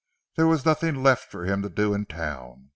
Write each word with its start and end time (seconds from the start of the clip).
There 0.35 0.47
was 0.47 0.65
nothing 0.65 1.03
left 1.03 1.29
for 1.29 1.45
him 1.45 1.61
to 1.61 1.69
do 1.69 1.93
in 1.93 2.07
Town. 2.07 2.69